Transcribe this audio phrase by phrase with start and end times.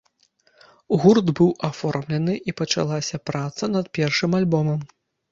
[1.01, 4.79] Гурт быў аформлены, і пачалася праца над першым альбомам.